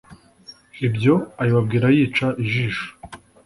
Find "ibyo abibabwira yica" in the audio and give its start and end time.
0.87-2.27